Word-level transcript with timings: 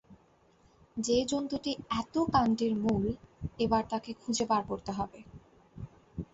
যে 0.97 1.17
জন্তুটি 1.25 1.71
এত 1.99 2.15
কাণ্ডের 2.33 2.73
মূল 2.75 3.03
এবার 3.59 3.83
তাকে 3.89 4.11
খুঁজে 4.21 4.45
বার 4.45 4.61
করতে 4.69 4.91
হবে। 4.91 5.19